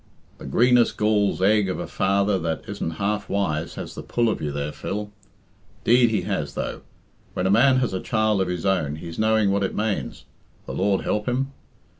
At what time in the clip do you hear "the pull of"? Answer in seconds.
3.93-4.41